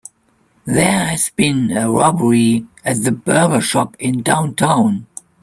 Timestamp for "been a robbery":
1.29-2.65